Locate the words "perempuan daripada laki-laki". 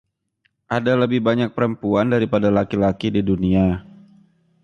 1.55-3.07